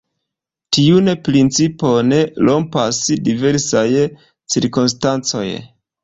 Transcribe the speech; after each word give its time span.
Tiun 0.75 1.09
principon 1.25 2.15
rompas 2.47 3.01
diversaj 3.27 3.83
cirkonstancoj. 4.55 5.45